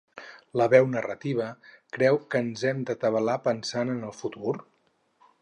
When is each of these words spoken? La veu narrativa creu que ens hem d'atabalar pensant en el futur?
La 0.59 0.65
veu 0.73 0.87
narrativa 0.93 1.49
creu 1.97 2.17
que 2.31 2.41
ens 2.47 2.65
hem 2.71 2.81
d'atabalar 2.89 3.37
pensant 3.51 3.95
en 3.99 4.03
el 4.11 4.19
futur? 4.25 4.57